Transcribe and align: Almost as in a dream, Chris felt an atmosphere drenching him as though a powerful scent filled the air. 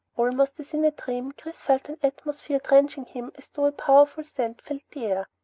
Almost 0.17 0.59
as 0.59 0.73
in 0.73 0.83
a 0.83 0.89
dream, 0.89 1.31
Chris 1.31 1.61
felt 1.61 1.87
an 1.87 1.99
atmosphere 2.01 2.57
drenching 2.57 3.05
him 3.05 3.31
as 3.35 3.49
though 3.49 3.65
a 3.65 3.71
powerful 3.71 4.23
scent 4.23 4.59
filled 4.63 4.81
the 4.91 5.05
air. 5.05 5.27